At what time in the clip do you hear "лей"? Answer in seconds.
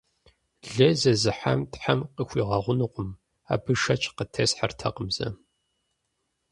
0.75-0.93